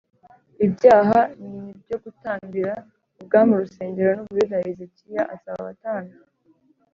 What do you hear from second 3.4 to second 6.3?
urusengero n u Buyuda Hezekiya asaba abatambyi